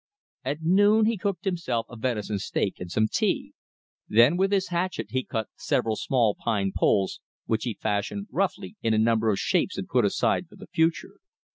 At 0.43 0.63
noon 0.63 1.05
he 1.05 1.15
cooked 1.15 1.45
himself 1.45 1.85
a 1.87 1.95
venison 1.95 2.39
steak 2.39 2.79
and 2.79 2.89
some 2.91 3.07
tea. 3.07 3.53
Then 4.07 4.35
with 4.35 4.51
his 4.51 4.69
hatchet 4.69 5.11
he 5.11 5.23
cut 5.23 5.49
several 5.57 5.95
small 5.95 6.33
pine 6.33 6.71
poles, 6.75 7.21
which 7.45 7.65
he 7.65 7.75
fashioned 7.75 8.25
roughly 8.31 8.75
in 8.81 8.95
a 8.95 8.97
number 8.97 9.29
of 9.29 9.37
shapes 9.37 9.77
and 9.77 9.87
put 9.87 10.03
aside 10.03 10.47
for 10.49 10.55
the 10.55 10.65
future. 10.65 11.17